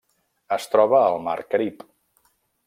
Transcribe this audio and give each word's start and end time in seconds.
Es 0.55 0.65
troba 0.75 1.01
al 1.09 1.19
mar 1.27 1.37
Carib. 1.53 1.85